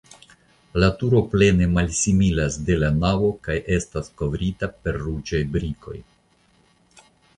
[0.83, 5.99] La turo plene malsimilas de la navo kaj estas kovrita per ruĝaj brikoj.